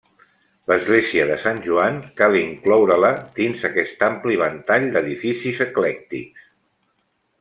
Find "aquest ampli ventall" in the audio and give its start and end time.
3.71-4.89